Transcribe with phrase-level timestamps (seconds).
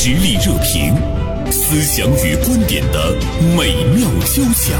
[0.00, 0.94] 实力热评，
[1.50, 3.12] 思想与观点的
[3.56, 4.78] 美妙交响。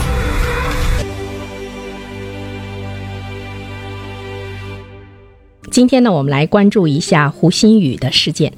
[5.73, 8.52] 今天呢，我们来关注一下胡鑫宇的事件。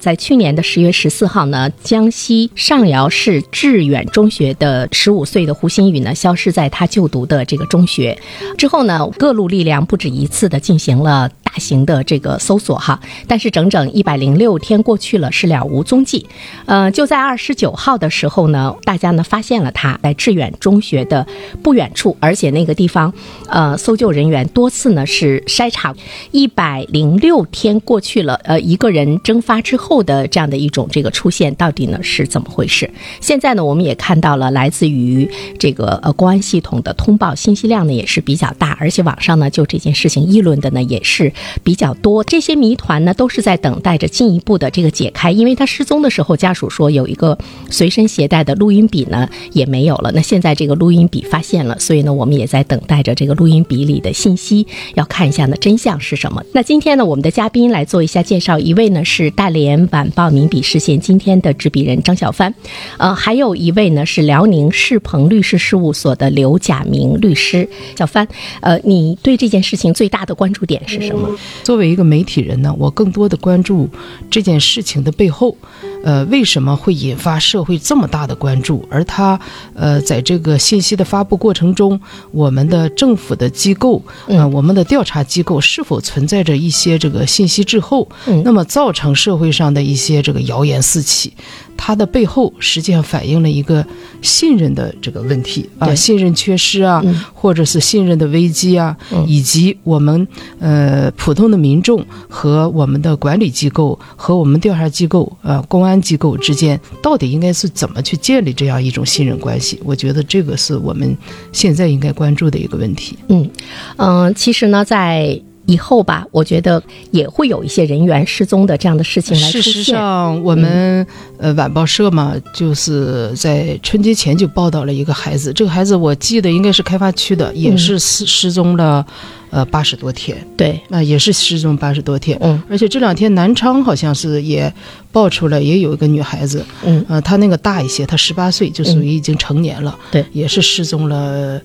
[0.00, 8.20] 在去年的十月十四号呢，江西上饶市致远中学的十五岁的胡鑫宇呢，消失在他就读的这个中学。
[8.58, 11.30] 之后呢，各路力量不止一次的进行了。
[11.52, 16.26] 大型的这个搜索哈，但是整整一百零六天过去了，是了无踪迹。
[16.64, 21.26] 呃，就在二十九号的时候呢，大家呢发现了他在致远中学的
[21.62, 23.12] 不远处，而且那个地方，
[23.48, 25.94] 呃，搜救人员多次呢是筛查。
[26.30, 32.90] 一百零六天过去了，呃，一个人蒸发之后的这样的一种这个出现，到底呢是怎么回事？
[33.20, 41.30] 现在呢，我们也看到了来自于这个呃公安系统的通报信息量呢也是比较大，而且网上呢就这件事情议论的呢也是。
[41.62, 45.30] 比较多，这些谜团呢都是在等待着进一步的这个解开。
[45.30, 47.36] 因为他失踪的时候，家属说有一个
[47.70, 50.10] 随身携带的录音笔呢也没有了。
[50.12, 56.42] 那现在这个录音笔发现了，所以呢我们也在等待着这个录音笔里的信息，要看一下呢真相是什么。
[56.52, 62.54] 那今天呢我们的嘉宾来做一下介绍，一位呢是大连晚报名笔视线今天的执笔人张小帆，
[62.98, 67.68] 呃，还有一位呢是辽宁世鹏律师事务所的刘甲明律师。
[67.96, 68.26] 小帆，
[68.60, 71.28] 呃，你对这件事情最大的关注点是什么？
[71.62, 73.88] 作为一个媒体人呢，我更多的关注
[74.30, 75.56] 这件事情的背后，
[76.02, 78.86] 呃，为什么会引发社会这么大的关注？
[78.90, 79.38] 而他，
[79.74, 82.00] 呃，在这个信息的发布过程中，
[82.30, 88.08] 我们的政府的机构，呃，我们的调查机构是否存在着一些这个信息滞后？
[88.44, 91.32] 那么造成社会上的一些这个谣言四起。
[91.74, 93.84] 它的背后实际上反映了一个
[94.20, 97.02] 信任的这个问题啊，信任缺失啊，
[97.34, 100.28] 或者是信任的危机啊，以及我们
[100.60, 109.80] 呃普通的民众和我们的管理机构和我们调查机构呃公安机构之间到底应该是怎么去建立这样一种信任关系？
[109.84, 111.16] 我觉得这个是我们
[111.52, 113.18] 现在应该关注的一个问题。
[113.28, 113.50] 嗯
[113.96, 115.40] 嗯，其实呢，在。
[115.66, 119.62] 以后吧，我觉得也会有一些人员失踪的这样的事情来出现。
[119.62, 121.06] 事实上，我们
[121.38, 125.52] 呃晚报社嘛，就是在春节前就报道了一个孩子。
[125.52, 129.06] 这个孩子我记得应该是开发区的，也是失失踪了，
[129.50, 130.36] 呃八十多天。
[130.56, 132.36] 对，那也是失踪八十多天。
[132.40, 134.72] 嗯，而且这两天南昌好像是也
[135.12, 136.64] 爆出来，也有一个女孩子。
[136.84, 139.96] 嗯，呃，她那个大一些，她十八岁，就属于已经成年了。
[140.10, 141.60] 对，也是失踪了，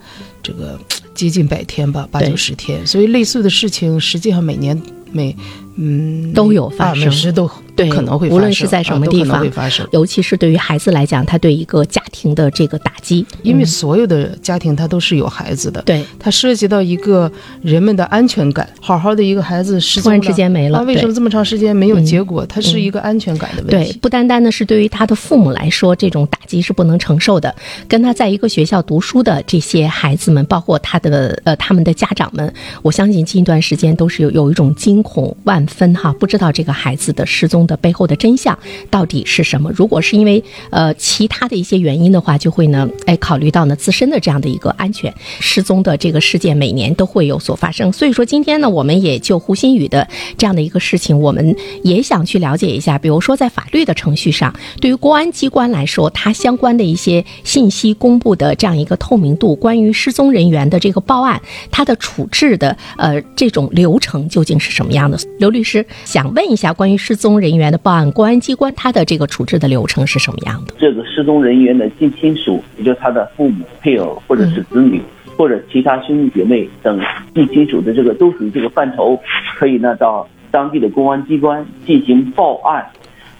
[0.47, 0.79] 这个。
[1.17, 4.79] 接近百天吧，八九十天，所以类似的事情实际上每年
[5.11, 5.35] 每
[5.75, 7.49] 嗯都有发生，每时都。
[7.77, 18.67] 对，可能会无论是在什么地方，会发生尤其是对于孩子来讲，他对一个家庭的这个打击，因为所有的家庭他都是有孩子的，对，它涉及到一个人们的安全感。
[18.81, 22.43] 好好的一个孩子失突然之间没了，为什么这么长时间没有结果？
[22.47, 23.91] 他是一个安全感的问题。
[23.91, 27.53] 对，不单单的是对于他的父母来说，这种打击是不能承受的。
[27.87, 32.51] 跟他在一个学校读书的这些孩子们，包括他的呃他们的家长们，
[32.81, 37.66] 我相信近一段时间都是有有一种惊恐万分哈，不知道这个孩子的失踪。
[37.67, 38.57] 的背后的真相
[38.89, 39.71] 到底是什么？
[39.75, 45.13] 如果是因为呃其他的一些原因的话，就会呢哎考虑到呢自身的这样的一个安全。
[45.39, 50.07] 失踪的这个事件每年都会有所发生，所以说今天呢，我们也就胡鑫宇的
[50.37, 52.97] 这样的一个事情，我们也想去了解一下。
[52.97, 65.17] 比如说在法律的程序上，对于公安机关来说，它相关的一些信息公布的这样一个透明度，关于失踪人员的这个报案，它的处置的呃这种流程究竟是什么样的？
[65.39, 67.56] 刘律师想问一下关于失踪人。
[67.57, 70.73] 员的报案，公安机关他的这个处置的流程是什么样的？
[70.77, 75.01] 这个失踪人员的近亲属，也就是他的父母、配偶或者是子女，
[75.35, 76.99] 或者其他兄弟姐妹等
[77.33, 79.19] 近亲属的这个都属于这个范畴，
[79.57, 82.85] 可以呢到当地的公安机关进行报案。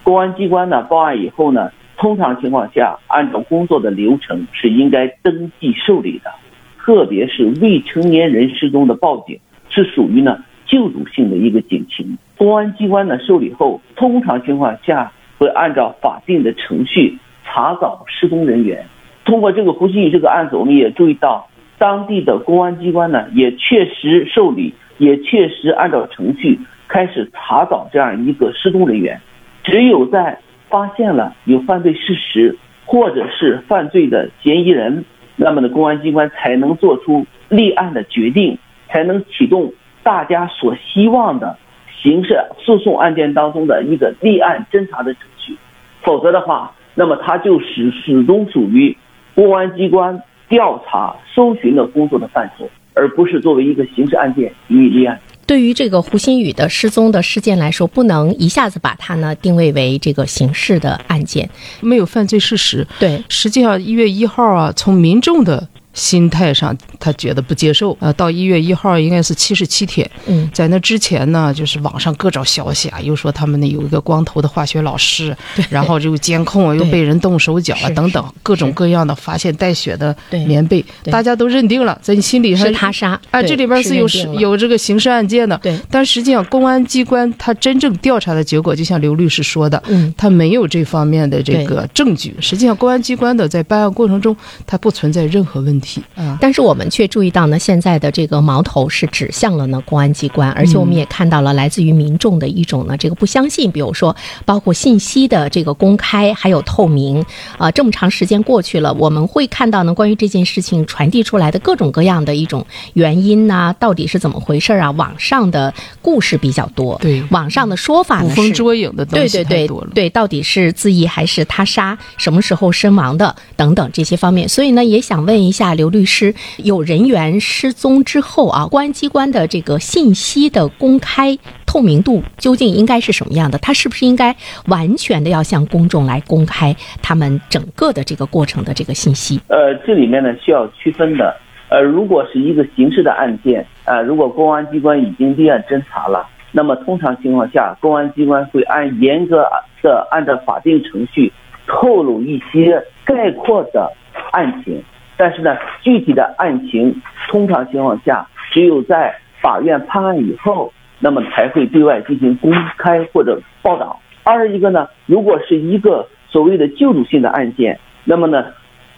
[0.04, 6.32] 公安机关呢报案以后呢，通常情况下按照工作的流程是应该登记受理的，
[6.80, 9.40] 特别是未成年人失踪的报警
[9.70, 10.44] 是属于呢。
[10.68, 18.86] 救助性的一个警情，公安机关呢受理后，通常情况下会按照法定的程序查找失踪人员。
[19.26, 21.48] 通过这个胡鑫宇这个案子，我们也注意到，
[21.78, 29.20] 当地的公安机关呢也确实受理，也确实按照程序开始查找这样一个失踪人员。
[29.64, 30.40] 只有在
[30.70, 35.04] 发现了有犯罪事实或者是犯罪的嫌疑人，
[35.36, 39.74] 那么呢公安机关才能做出立案的决定，才能启动。
[40.08, 41.58] 大家所希望的
[42.02, 45.58] 刑事诉讼案件当中的一个立案侦查的程序，
[46.02, 48.96] 否则的话，那么它就始始终属于
[49.36, 55.20] 公安机关调查搜寻的工作的范畴，而不是作为一个刑事案件予以立案。
[55.46, 61.50] 对于这个胡鑫宇的失踪的事件来说，不能一下子把它呢定位为这个刑事的案件。
[61.82, 62.88] 没有犯罪事实。
[62.98, 67.98] 对，实际上一月一号啊，从民众的心态上，他觉得不接受。
[68.00, 70.08] 呃，到一月一号应该是七十七天。
[70.28, 75.36] 嗯，在那之前呢，就是网上各种消息啊，又说他们那有一个光头的化学老师，
[75.72, 83.20] 然后就监控啊，又被人动手脚啊等等，各种各样的发现带血的棉被，大家都认定了，在你心里还是他杀。
[83.32, 85.76] 啊，这里边是有有这个刑事案件的，对。
[85.90, 90.14] 但实际上公安机关他真正调查的结果，就像刘律师说的，嗯。
[90.16, 92.36] 他没有这方面的这个证据。
[92.40, 94.36] 实际上，公安机关的在办案过程中，
[94.66, 96.38] 他不存在任何问题啊。
[96.42, 107.24] 但是我们却注意到呢，现在的这个矛头是指向了呢公安机关，而且我们也看到了来自于民众的一种呢这个不相信，比如说包括信息的这个公开还有透明
[107.58, 114.92] 啊、这么长时间过去了，我们会看到呢关于这件事情传递出来的各种各样的一种原因呐、到底是怎么回事啊？
[114.92, 119.92] 网上的故事比较多，对网上的说法捕呢是风捉影的东西对对对太多了。
[119.94, 121.98] 对，到底是自缢还是他杀？
[122.18, 123.36] 什么时候身亡的？
[123.56, 133.58] 等等这些方面，所以呢，也想问一下刘律师，有人员失踪之后啊，公安机关的这个信息的公开透明度究竟应该是什么样的？
[133.60, 134.36] 他是不是应该
[134.68, 139.40] 完全的要向公众来公开他们整个的这个过程的这个信息？
[139.48, 141.34] 呃，这里面呢需要区分的。
[141.70, 149.44] 呃，如果是一个刑事的案件，呃，如果公安机关已经立案侦查了，那么通常情况下，公安机关会按严格
[149.84, 151.32] 的按照法定程序
[151.68, 153.92] 透露一些概括的
[154.32, 154.82] 案情，
[155.18, 164.00] 但是呢，具体的案情通常情况下只有在法院判案以后，那么才会对外进行公开或者报道。
[164.24, 168.46] 二一个呢，如果是一个所谓的救助性的案件，那么呢，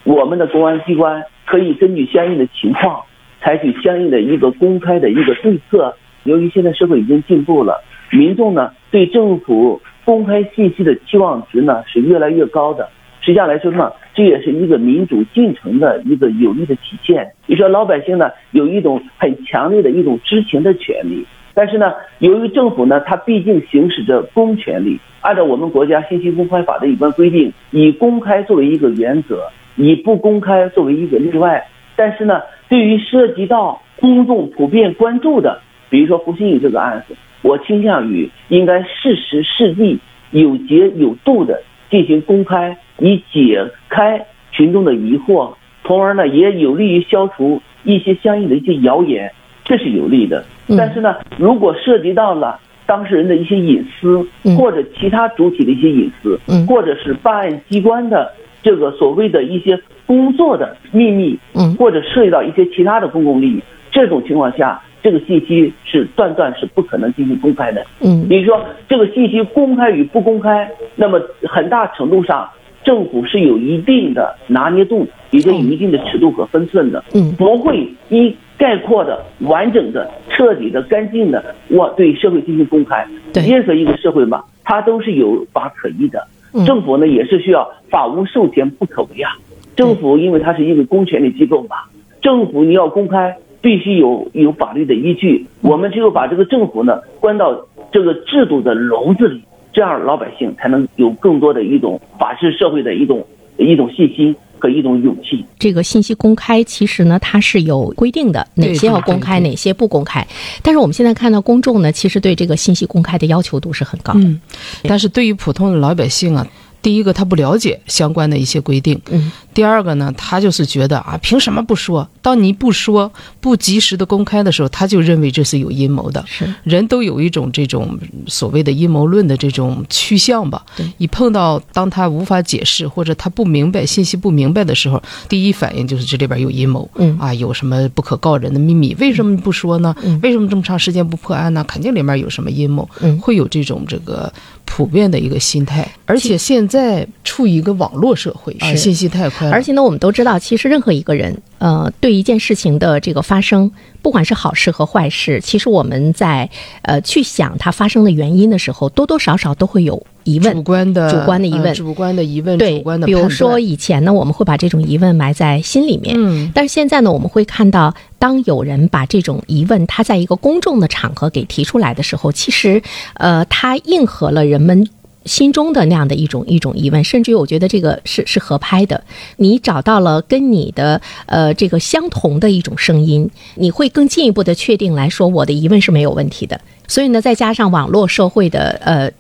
[0.04, 3.02] 我们的公安机关可以根据相应的情况，
[3.42, 5.96] 采取相应的一个公开的一个对策。
[6.24, 7.82] 由于现在社会已经进步了，
[8.12, 12.90] 民众呢对政府公开信息的期望值呢是越来越高的。
[13.22, 17.32] 实际上来说呢，这也是一个民主进程的一个有力的体现。
[17.46, 29.44] 你说老百姓呢有一种很强烈的一种知情的权利，但是呢，由于政府呢，它毕竟行使着公权力，按照我们国家信息公开法的一般规定，以公开作为一个原则，
[29.76, 31.68] 以不公开作为一个例外。
[31.96, 40.00] 但是呢，对于涉及到公众普遍关注的，比如说胡鑫宇这个案子，我倾向于应该适时适地、
[40.32, 45.54] 有节有度的进行公开，以解开群众的疑惑，
[45.84, 49.32] 从而呢也有利于消除一些相应的一些谣言，
[49.64, 50.44] 这是有利的。
[50.68, 50.78] 嗯。
[50.78, 58.32] 但是呢，如果涉及到了当事人的一些隐私嗯，或者其他主体的一些隐私嗯，或者是办案机关的
[58.62, 61.76] 这个所谓的一些工作的秘密，嗯。
[61.76, 63.62] 或者涉及到一些其他的公共利益，
[63.92, 67.86] 这种情况下，这个信息是断断是不可能进行公开的。
[68.02, 68.28] 嗯。
[68.28, 72.50] 比如说这个信息公开与不公开，那么很大程度上
[72.90, 83.06] 政府是有一定的拿捏度，也就有一定的尺度和分寸的，嗯不会一概括的、完整的、彻底的、干净的，我对社会进行公开。
[83.32, 86.28] 对任何一个社会嘛，它都是有法可依的。
[86.52, 89.38] 嗯政府呢也是需要法无授权不可为啊。
[89.76, 91.76] 政府因为它是一个公权力机构嘛，
[92.24, 95.46] 政府你要公开，必须有有法律的依据。
[95.62, 103.26] 我们只有把这个政府呢关到这个制度的笼子里，这样老百姓才能有更多的一种法治社会的一种
[103.58, 105.46] 一种信心和一种勇气。
[105.58, 110.26] 这个信息公开，其实呢，它是有规定的，哪些要公开，哪些不公开。
[110.64, 114.22] 但是我们现在看到公众呢，其实对这个信息公开的要求度是很高的。
[114.22, 114.40] 嗯，
[114.84, 116.46] 但是对于普通的老百姓啊，
[116.82, 122.08] 第一个他不了解相关的一些规定，嗯第二个呢，他就是觉得啊，凭什么不说？
[122.22, 126.24] 当你不说、不及时的公开的时候，他就认为这是有阴谋的。
[126.28, 130.90] 是人都有一种这种所谓的阴谋论的这种趋向吧对。
[130.98, 138.96] 一碰到当他无法解释或者他不明白信息不明白的时候，第一反应就是这里边有阴谋，嗯啊，有什么不可告人的秘密？
[139.00, 139.94] 为什么不说呢？
[140.04, 141.66] 嗯为什么这么长时间不破案呢？
[141.68, 144.32] 肯定里面有什么阴谋，嗯会有这种这个
[144.70, 145.86] 普遍的一个心态。
[146.06, 153.70] 而且现在处于一个网络社会，信息太快了，而且呢，我们都知道，其实任何一个人，呃，对一件事情的这个发生，
[154.02, 156.50] 不管是好事和坏事，其实我们在
[156.84, 160.64] 呃去想它发生的原因的时候，多多少少都会有疑问主。
[160.64, 172.82] 观的主观的疑问呃主观的疑问，对主观，的比如说以前呢，我们会把这种疑问埋在心里面，嗯，但是现在呢，我们会看到，当有人把这种疑问他在一个公众的场合给提出来的时候，其实，
[173.16, 174.88] 呃，它应和了人们
[175.26, 179.04] 心中的那样的一种一种疑问，甚至于我觉得这个是是合拍的。
[179.38, 186.60] 你找到了跟你的呃这个相同的一种声音，你会更进一步的确定来说我的疑问是没有问题的。
[186.88, 189.12] 所以呢，再加上网络社会的呃。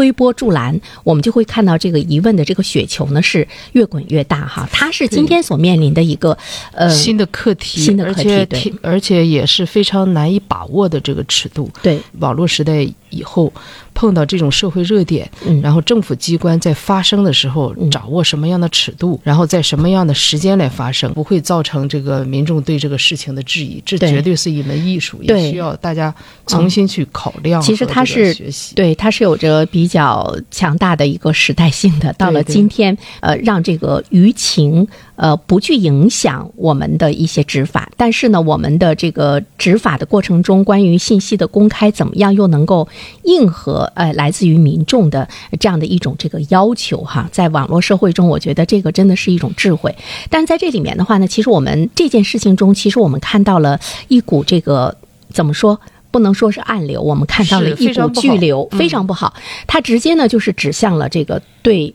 [0.00, 4.66] 推波助澜，我们就会看到这个疑问的这个雪球呢是越滚越大哈。
[4.72, 6.34] 它是今天所面临的一个
[6.72, 11.70] 呃新的课题，新的课题，对而且也是非常难以把握的这个尺度。
[11.82, 13.52] 对，网络时代以后
[14.00, 23.82] 碰到这种社会热点，嗯然后政府机关在发生的时候嗯掌握什么样的尺度，然后在什么样的时间来发生，不会造成这个民众对这个事情的质疑。
[23.84, 26.14] 这绝对是一门艺术，也需要大家
[26.46, 28.34] 重新去考量和其实它是。
[28.74, 32.10] 对，它是有着比较强大的一个时代性的。
[32.14, 42.88] 到了今天，呃，让这个舆情呃不去影响我们的一些执法，但是呢，我们的这个执法的过程中，关于信息的公开，怎么样又能够
[43.24, 45.28] 应和呃来自于民众的
[45.58, 47.28] 这样的一种这个要求哈？
[47.32, 49.94] 在网络社会中，我觉得这个真的是一种智慧。
[50.28, 53.78] 但在这里面的话呢，其实我们这件事情中，其实我们看到了
[54.08, 54.96] 一股这个
[55.32, 55.80] 怎么说？
[56.12, 59.32] 不能说是暗流，我们看到了一股巨流，嗯非常不好。
[59.68, 61.94] 它直接呢就是指向了这个对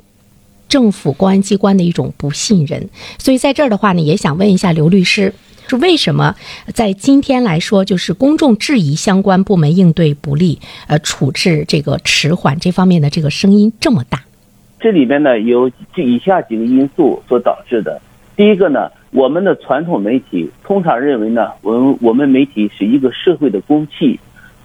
[0.69, 2.89] 政府公安机关的一种不信任。
[3.19, 5.33] 所以在这儿的话呢，也想问一下刘律师，
[5.67, 6.35] 是为什么
[6.73, 14.21] 在今天来说，就是公众质疑相关部门应对不力，呃，处置这个迟缓这方面的这个声音这么大？
[14.79, 17.99] 这里面呢有这以下几个因素所导致的。
[18.35, 24.19] 第一个呢，我们的传统媒体通常认为呢，我们我们媒体是一个社会的公器，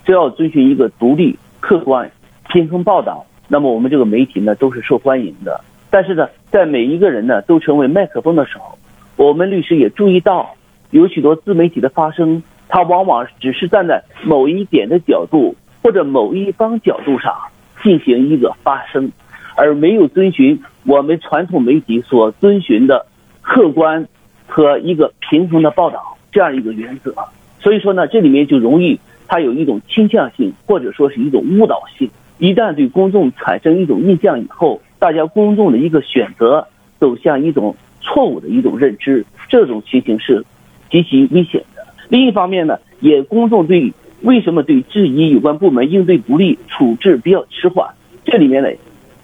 [0.04, 2.10] 只要遵循一个独立、客观、
[2.48, 5.60] 平衡报道，那么我们这个媒体呢都是受欢迎的。
[5.88, 8.76] 但是呢，在每一个人呢都成为麦克风的时候，
[9.16, 10.54] 我们律师也注意到，
[10.90, 17.34] 有许多自媒体的发声，它往往只是站在某一点的角度或者某一方角度上
[17.82, 19.12] 进行一个发声，
[19.56, 23.06] 而没有遵循我们传统媒体所遵循的
[23.40, 24.08] 客观
[24.46, 27.14] 和一个平衡的报道这样一个原则。
[27.60, 32.10] 所以说呢，这里面就容易它有一种倾向性，或者说是一种误导性。
[32.38, 36.66] 一旦对公众产生一种印象以后，大家公众的一个选择
[36.98, 40.42] 走向一种错误的一种认知，这种情形是
[40.90, 41.86] 极其危险的。
[42.08, 43.92] 另一方面呢，也公众对
[44.22, 47.88] 为什么对质疑有关部门应对不力、处置比较迟缓，
[48.24, 48.68] 这里面呢，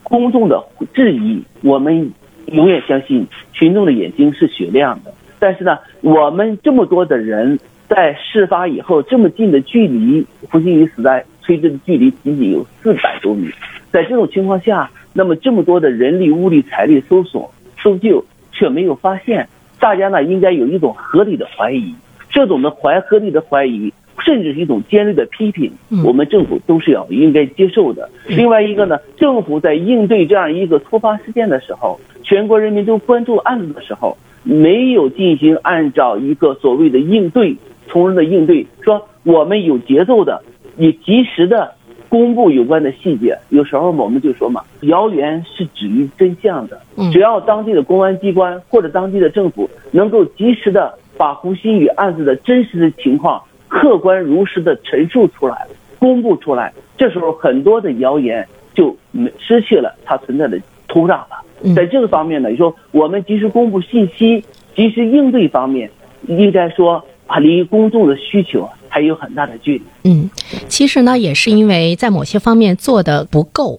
[0.03, 2.13] 公众的质疑，我们
[2.47, 5.13] 永远相信群众的眼睛是雪亮的。
[5.39, 7.59] 但是呢，我们这么多的人
[7.89, 13.51] 在事发以后这么近的距离，胡鑫宇死在崔志的距离仅仅有四百多米，
[13.93, 21.95] 在这种情况下，那么这么多的人力、物力、财力搜索、搜救却没有发现，大家呢应该有一种合理的怀疑，
[22.31, 23.93] 这种的怀合理的怀疑，
[24.25, 25.71] 甚至是一种尖锐的批评，
[26.05, 28.09] 我们政府都是要应该接受的。
[28.27, 37.57] 另外一个呢，政府在应对这样一个突发事件的时候，全国人民都关注案子的时候，没有进行按照一个所谓的应对
[37.87, 40.43] 从容的应对，说我们有节奏的，
[40.77, 41.75] 也及时的
[42.09, 43.37] 公布有关的细节。
[43.51, 46.81] 有时候我们就说嘛，谣言是止于真相的。
[47.13, 55.67] 只要当地的公安机关或者当地的政府能够及时的把胡鑫宇案子的真实的情况客观如实的陈述出来，
[55.99, 61.43] 公布出来，这时候很多的谣言就没失去了它存在的土壤了。
[61.75, 64.45] 在这个方面呢，你说我们及时公布信息、
[64.75, 65.91] 及时应对方面，
[66.29, 69.85] 应该说啊，离公众的需求还有很大的距离。
[70.05, 70.31] 嗯，
[70.71, 73.79] 其实呢，也是因为在某些方面做的不够。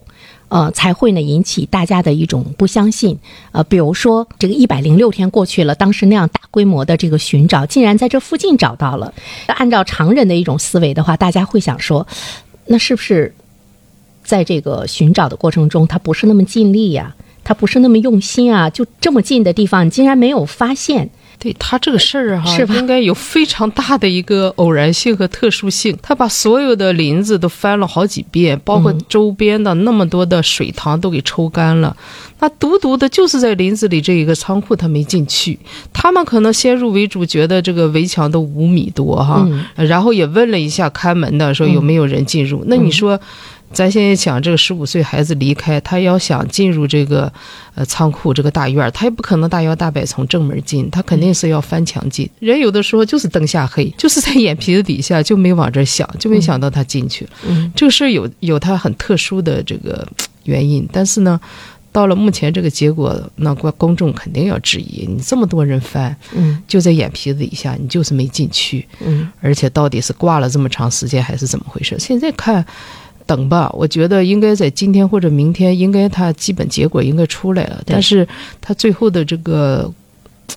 [0.49, 3.17] 呃，才会呢引起大家的一种不相信。
[3.51, 9.13] 呃，比如说这个一百零六天过去了，当时那样大规模的这个寻找，竟然在这附近找到了。
[9.47, 12.07] 按照常人的一种思维的话，大家会想说，
[12.67, 13.33] 那是不是
[14.23, 18.69] 在这个寻找的过程中，他不是那么尽力呀、他不是那么用心啊？
[18.69, 21.09] 就这么近的地方，你竟然没有发现。
[21.39, 25.97] 对他这个事儿哈，是应该有非常大的一个偶然性和特殊性。
[26.01, 31.95] 他把所有的林子都翻了好几遍，包括周边的那么多的水塘都给抽干了。
[32.39, 35.59] 那独独的就是在林子里这一个仓库，他没进去。
[35.93, 42.63] 他们可能先入为主，觉得这个围墙都五米多哈，然后也问了一下看门的，说有没有人进入。
[42.67, 43.19] 那你说？
[43.73, 47.31] 咱现在想这个十五岁孩子离开，他要想进入这个
[47.75, 52.29] 呃仓库这个大院儿，他也不可能大摇大摆从正门进，他肯定是要翻墙进。
[52.39, 57.31] 人有的时候就是灯下黑，就是在眼皮子底下就没往这儿想，就没想到他进去了。
[57.47, 60.07] 嗯，这个事儿有有他很特殊的这个
[60.43, 61.39] 原因，但是呢。
[61.89, 71.97] 到了目前这个结果，那公公众肯定要质疑你这么多人翻，嗯，就在眼皮子底下，你就是没进去，嗯，而且到底是挂了这么长时间还是怎么回事？
[71.97, 72.63] 现在看。
[73.27, 77.83] 等吧，我觉得应该在今天或者明天，应该它基本结果应该出来了。
[77.85, 78.27] 但是
[78.59, 79.93] 它最后的这个，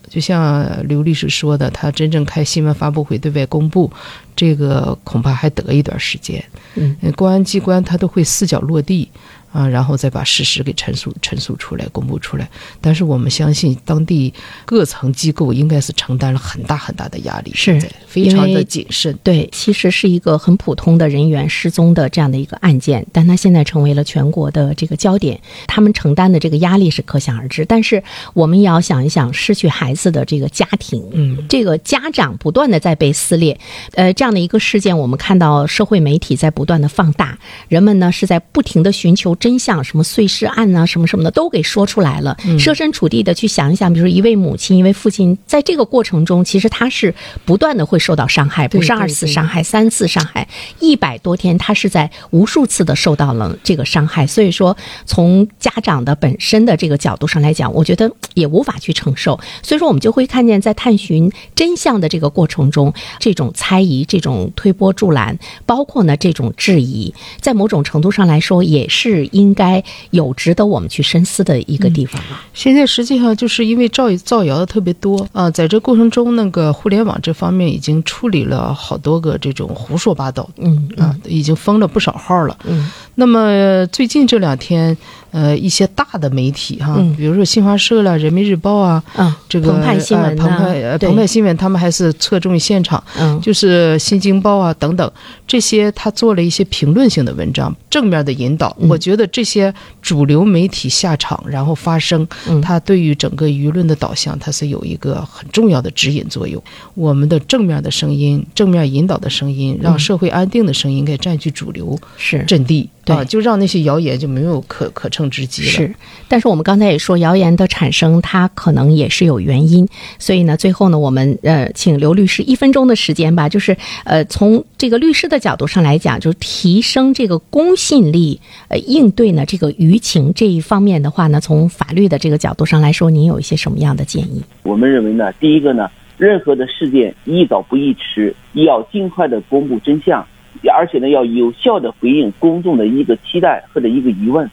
[0.08, 3.90] 就像刘律师说的，他真正开新闻发布会对外公布，
[4.34, 6.42] 这个恐怕还得一段时间。
[6.76, 9.10] 嗯，公安机关他都会四脚落地。
[9.52, 12.48] 啊，然后再把事实给陈述、陈述出来、公布出来。
[12.80, 14.32] 但是我们相信，当地
[14.64, 19.18] 各层机构应该是承担了很大很大的压力，是非常的谨慎。
[19.24, 27.64] 对，其实是一个很普通的人员失踪的这样的一个案件，但他现在成为了全国的这个焦点，他们承担的这个压力是可想而知。
[27.64, 28.00] 但是
[28.34, 33.58] 我们也要想一想，失去孩子的这个家庭，嗯，这个家长不断的在被撕裂，
[33.94, 39.34] 呃，这样的一个事件，我们看到社会媒体在不断的放大，人们呢是在不停的寻求。
[39.40, 40.86] 真相，什么碎尸案呢？
[40.86, 42.36] 什么什么的都给说出来了。
[42.58, 47.12] 设身处地的去想一想，比如说一位母亲、一位父亲，在这个过程中，其实他是
[47.46, 50.46] 不断的会受到伤害，不是二次伤害、三次伤害，
[50.78, 54.26] 一百多天，他是在无数次的受到了这个伤害。
[54.26, 59.40] 所以说，从家长的本身的这个角度上来讲，我觉得也无法去承受。
[59.62, 69.29] 所以说，我们就会看见，在探寻真相的这个过程中，这种猜疑、这种推波助澜，包括呢这种质疑，在某种程度上来说，也是。
[69.30, 72.40] 应该有值得我们去深思的一个地方了。
[72.54, 82.56] 现在实际上就是因为造造谣的特别多啊，在这过程中，那个互联网这方面已经处理了好多个这种胡说八道，嗯啊，已经封了不少号了。
[82.64, 84.96] 嗯，那么最近这两天。
[85.32, 89.00] 呃，一些大的媒体哈，比如说新华社了、人民日报啊，
[89.48, 95.08] 这个澎湃新闻、澎湃澎湃新闻，他们还是侧重于现场，嗯，就是新京报啊等等
[95.50, 98.76] 这些，他做了一些评论性的文章，正面的引导。
[98.88, 102.24] 我觉得这些主流媒体下场然后发声，
[102.62, 106.62] 它对于整个舆论的导向，它是有一个很重要的指引作用。
[106.94, 111.98] 我们的正面的声音、正面引导的声音，让社会安定的声音，应该占据主流
[112.46, 112.88] 阵地。
[113.04, 115.68] 对，就让那些谣言就没有可可乘之机了。
[115.68, 115.94] 是，
[116.28, 119.88] 但是我们刚才也说，谣言的产生它可能也是有原因。
[120.18, 134.42] 所以呢，最后呢，我们呃，请刘律师一分钟的时间吧，就是呃，从这个律师的角度上来讲，就是提升这个公信力，呃，应对呢这个舆情这一方面的话呢，从法律的这个角度上来说，您有一些什么样的建议？
[134.62, 140.24] 我们认为呢，第一个呢，任何的事件宜早不宜迟，要尽快的公布真相。
[140.72, 144.50] 而且呢，要有效的回应公众的一个期待或者一个疑问，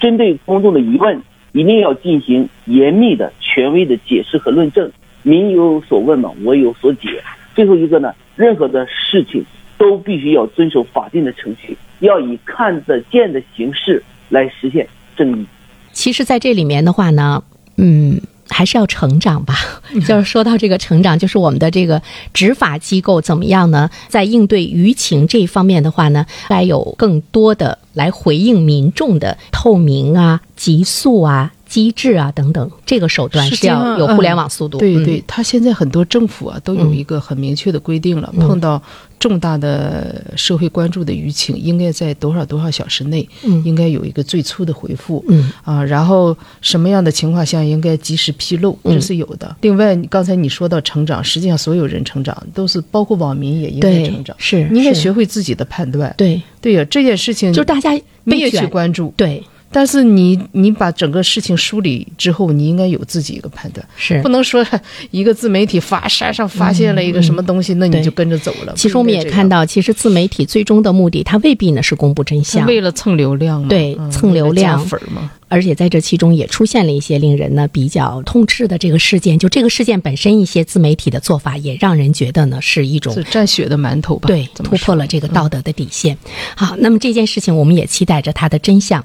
[0.00, 1.20] 针对公众的疑问，
[1.52, 4.90] 一定要进行严密的、权威的解释和论证。
[5.22, 7.22] 民有所问嘛，我有所解。
[7.54, 9.44] 最后一个呢，任何的事情
[9.78, 15.46] 都必须要遵守法定的程序，要以看得见的形式来实现正义。
[15.92, 17.42] 其实，在这里面的话呢，
[17.76, 18.20] 嗯。
[18.48, 19.54] 还是要成长吧，
[20.06, 22.00] 就是说到这个成长，就是我们的这个
[22.32, 23.88] 执法机构怎么样呢？
[24.08, 31.52] 在应对舆情这一方面的话呢，该有更多的来回应民众的透明啊、急速啊。
[31.72, 34.76] 机制啊，等等，这个手段是要有互联网速度。
[34.76, 38.82] 对对，他现在很多政府啊都有一个很明确的规定了，碰到
[39.22, 43.28] 重大的社会关注的舆情，应该在多少多少小时内，
[43.64, 45.24] 应该有一个最初的回复。
[45.28, 49.56] 嗯啊，然后什么样的情况下应该及时披露，这是有的。
[49.60, 56.12] 另外，刚才你说到成长，实际上所有人成长都是包括网民也应该成长，是应该学会自己的判断。
[56.18, 57.92] 对对呀，这件事情就大家
[58.24, 59.14] 你也去关注。
[59.16, 59.40] 对。
[59.72, 64.64] 但是你你把整个事情梳理之后，你应该有自己一个判断，是不能说
[65.10, 68.74] 一个自媒体发山上发现了一个什么东西，那你就跟着走了。
[68.76, 75.30] 其实我们也看到，其实自媒体最终的目的，它未必呢是公布真相，为了蹭流量嘛，对，蹭流量粉嘛。
[75.48, 86.16] 而且在这其中也出现了一些令人呢比较痛斥的这个事件，就这个事件本身，一些自媒体的做法也让人觉得呢是一种蘸血的馒头吧，对，突破了这个道德的底线。
[86.56, 89.04] 好，那么这件事情我们也期待着它的真相。